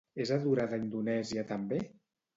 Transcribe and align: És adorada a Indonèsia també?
És 0.23 0.29
adorada 0.35 0.79
a 0.79 0.81
Indonèsia 0.85 1.47
també? 1.55 1.79